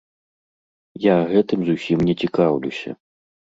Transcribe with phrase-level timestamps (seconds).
[1.03, 2.99] Я гэтым зусім не цікаўлюся.